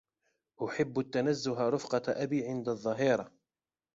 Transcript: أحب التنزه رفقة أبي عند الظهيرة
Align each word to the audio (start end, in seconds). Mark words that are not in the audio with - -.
أحب 0.65 0.99
التنزه 0.99 1.69
رفقة 1.69 2.01
أبي 2.07 2.47
عند 2.47 2.69
الظهيرة 2.69 3.31